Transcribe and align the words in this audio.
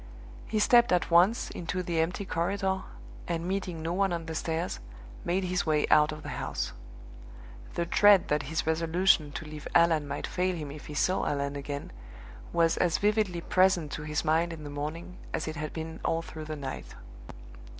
He 0.47 0.57
stepped 0.57 0.91
at 0.91 1.11
once 1.11 1.51
into 1.51 1.83
the 1.83 1.99
empty 1.99 2.25
corridor, 2.25 2.81
and 3.27 3.47
meeting 3.47 3.83
no 3.83 3.93
one 3.93 4.11
on 4.11 4.25
the 4.25 4.33
stairs, 4.33 4.79
made 5.23 5.43
his 5.43 5.63
way 5.67 5.85
out 5.89 6.11
of 6.11 6.23
the 6.23 6.41
house. 6.41 6.73
The 7.75 7.85
dread 7.85 8.27
that 8.29 8.41
his 8.49 8.65
resolution 8.65 9.31
to 9.33 9.45
leave 9.45 9.67
Allan 9.75 10.07
might 10.07 10.25
fail 10.25 10.55
him 10.55 10.71
if 10.71 10.87
he 10.87 10.95
saw 10.95 11.27
Allan 11.27 11.55
again 11.55 11.91
was 12.51 12.77
as 12.77 12.97
vividly 12.97 13.41
present 13.41 13.91
to 13.91 14.01
his 14.01 14.25
mind 14.25 14.51
in 14.51 14.63
the 14.63 14.71
morning 14.71 15.17
as 15.35 15.47
it 15.47 15.55
had 15.55 15.71
been 15.71 15.99
all 16.03 16.23
through 16.23 16.45
the 16.45 16.55
night. 16.55 16.95